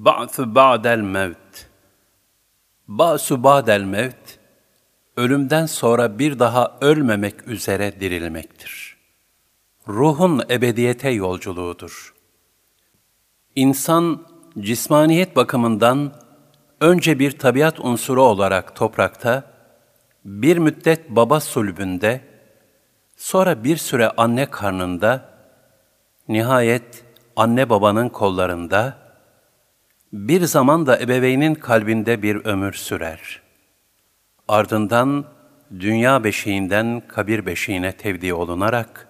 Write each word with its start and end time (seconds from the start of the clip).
Ba'su 0.00 0.54
ba'del 0.54 1.00
mevt. 1.00 1.66
Ba'su 2.88 3.42
ba'del 3.42 3.80
mevt, 3.80 4.38
ölümden 5.16 5.66
sonra 5.66 6.18
bir 6.18 6.38
daha 6.38 6.78
ölmemek 6.80 7.48
üzere 7.48 8.00
dirilmektir. 8.00 8.96
Ruhun 9.88 10.42
ebediyete 10.50 11.10
yolculuğudur. 11.10 12.14
İnsan, 13.56 14.26
cismaniyet 14.58 15.36
bakımından 15.36 16.14
önce 16.80 17.18
bir 17.18 17.38
tabiat 17.38 17.80
unsuru 17.80 18.22
olarak 18.22 18.76
toprakta, 18.76 19.44
bir 20.24 20.56
müddet 20.56 21.10
baba 21.10 21.40
sulbünde, 21.40 22.20
sonra 23.16 23.64
bir 23.64 23.76
süre 23.76 24.10
anne 24.10 24.46
karnında, 24.46 25.30
nihayet 26.28 27.04
anne 27.36 27.70
babanın 27.70 28.08
kollarında, 28.08 28.99
bir 30.12 30.44
zaman 30.44 30.86
da 30.86 31.00
ebeveynin 31.00 31.54
kalbinde 31.54 32.22
bir 32.22 32.44
ömür 32.44 32.72
sürer. 32.72 33.40
Ardından 34.48 35.24
dünya 35.80 36.24
beşiğinden 36.24 37.02
kabir 37.08 37.46
beşiğine 37.46 37.92
tevdi 37.92 38.34
olunarak, 38.34 39.08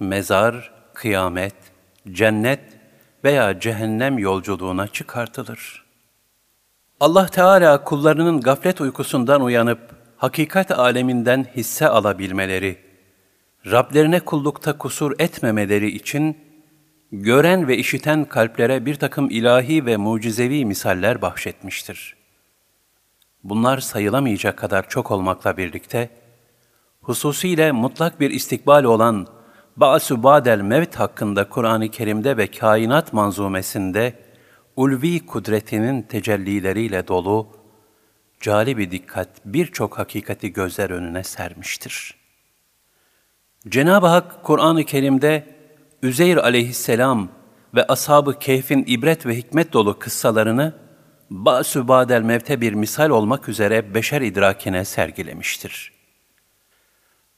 mezar, 0.00 0.72
kıyamet, 0.94 1.54
cennet 2.10 2.60
veya 3.24 3.60
cehennem 3.60 4.18
yolculuğuna 4.18 4.88
çıkartılır. 4.88 5.84
Allah 7.00 7.26
Teala 7.26 7.84
kullarının 7.84 8.40
gaflet 8.40 8.80
uykusundan 8.80 9.42
uyanıp 9.42 9.80
hakikat 10.16 10.70
aleminden 10.70 11.46
hisse 11.56 11.88
alabilmeleri, 11.88 12.78
Rablerine 13.66 14.20
kullukta 14.20 14.78
kusur 14.78 15.14
etmemeleri 15.18 15.90
için 15.90 16.36
gören 17.12 17.68
ve 17.68 17.76
işiten 17.76 18.24
kalplere 18.24 18.86
bir 18.86 18.94
takım 18.94 19.30
ilahi 19.30 19.86
ve 19.86 19.96
mucizevi 19.96 20.64
misaller 20.64 21.22
bahşetmiştir. 21.22 22.16
Bunlar 23.44 23.78
sayılamayacak 23.78 24.58
kadar 24.58 24.88
çok 24.88 25.10
olmakla 25.10 25.56
birlikte, 25.56 26.10
hususiyle 27.00 27.72
mutlak 27.72 28.20
bir 28.20 28.30
istikbal 28.30 28.84
olan 28.84 29.26
Ba'su 29.76 30.22
Badel 30.22 30.60
Mevt 30.60 30.94
hakkında 30.94 31.48
Kur'an-ı 31.48 31.88
Kerim'de 31.88 32.36
ve 32.36 32.46
kainat 32.46 33.12
manzumesinde 33.12 34.12
ulvi 34.76 35.26
kudretinin 35.26 36.02
tecellileriyle 36.02 37.08
dolu, 37.08 37.48
cali 38.40 38.78
bir 38.78 38.90
dikkat 38.90 39.28
birçok 39.44 39.98
hakikati 39.98 40.52
gözler 40.52 40.90
önüne 40.90 41.24
sermiştir. 41.24 42.14
Cenab-ı 43.68 44.06
Hak 44.06 44.44
Kur'an-ı 44.44 44.84
Kerim'de 44.84 45.61
Üzeyr 46.02 46.36
aleyhisselam 46.36 47.28
ve 47.74 47.86
ashab-ı 47.86 48.38
keyfin 48.38 48.84
ibret 48.86 49.26
ve 49.26 49.36
hikmet 49.36 49.72
dolu 49.72 49.98
kıssalarını 49.98 50.74
Ba'su 51.30 51.88
Badel 51.88 52.22
Mevte 52.22 52.60
bir 52.60 52.72
misal 52.72 53.10
olmak 53.10 53.48
üzere 53.48 53.94
beşer 53.94 54.20
idrakine 54.20 54.84
sergilemiştir. 54.84 55.92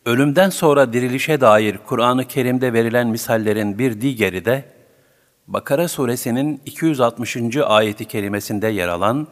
Ölümden 0.07 0.51
sonra 0.51 0.92
dirilişe 0.92 1.41
dair 1.41 1.79
Kur'an-ı 1.87 2.25
Kerim'de 2.25 2.73
verilen 2.73 3.07
misallerin 3.07 3.79
bir 3.79 4.01
diğeri 4.01 4.45
de 4.45 4.65
Bakara 5.47 5.89
suresinin 5.89 6.62
260. 6.67 7.37
ayeti 7.57 8.05
kerimesinde 8.05 8.69
yer 8.69 8.89
alan 8.89 9.29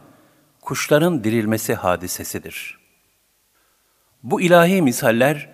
kuşların 0.61 1.25
dirilmesi 1.25 1.75
hadisesidir. 1.75 2.79
Bu 4.23 4.41
ilahi 4.41 4.83
misaller, 4.83 5.49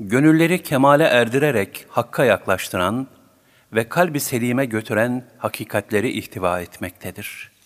gönülleri 0.00 0.62
kemale 0.62 1.04
erdirerek 1.04 1.86
hakka 1.88 2.24
yaklaştıran 2.24 3.06
ve 3.72 3.88
kalbi 3.88 4.20
selime 4.20 4.64
götüren 4.64 5.24
hakikatleri 5.38 6.10
ihtiva 6.10 6.60
etmektedir.'' 6.60 7.59